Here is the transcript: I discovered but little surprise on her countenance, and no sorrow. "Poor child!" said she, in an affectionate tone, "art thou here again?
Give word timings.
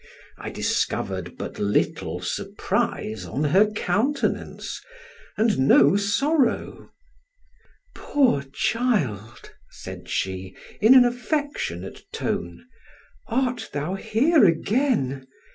I 0.39 0.49
discovered 0.49 1.37
but 1.37 1.59
little 1.59 2.21
surprise 2.21 3.23
on 3.23 3.43
her 3.43 3.69
countenance, 3.69 4.81
and 5.37 5.59
no 5.59 5.95
sorrow. 5.95 6.89
"Poor 7.93 8.41
child!" 8.51 9.51
said 9.69 10.09
she, 10.09 10.55
in 10.81 10.95
an 10.95 11.05
affectionate 11.05 12.01
tone, 12.11 12.65
"art 13.27 13.69
thou 13.73 13.93
here 13.93 14.43
again? 14.43 15.27